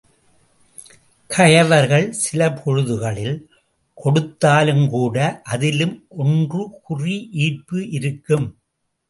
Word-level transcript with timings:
கயவர்கள் 1.29 2.07
சிலபொழுதுகளில் 2.21 3.37
கொடுத்தாலும் 3.97 4.89
கூட 4.89 5.17
அதிலும் 5.43 5.95
ஒன்று 6.23 6.63
குறி 6.81 7.29
ஈர்ப்பு 7.43 7.89
இருக்கும். 7.89 8.49